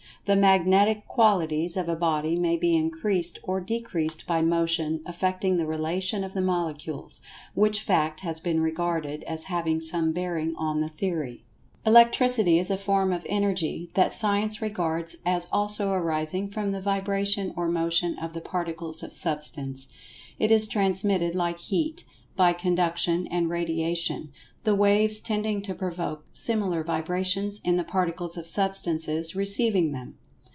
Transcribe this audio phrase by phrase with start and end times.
[0.25, 5.65] The magnetic qualities of a body may be increased or decreased by motion affecting the
[5.65, 7.21] relation of the Molecules,
[7.55, 11.43] which fact has been regarded as having some bearing on the theory.
[11.87, 17.51] Electricity is a form of Energy, that Science regards as also arising from the vibration
[17.57, 19.87] or motion of the Particles of Substance.
[20.37, 22.03] It is transmitted, like Heat,
[22.35, 24.31] by Conduction and Radiation,
[24.63, 30.17] the "waves" tending to provoke similar vibrations in the Particles of Substances receiving them.